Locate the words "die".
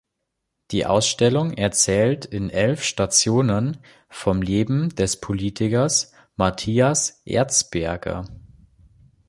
0.71-0.87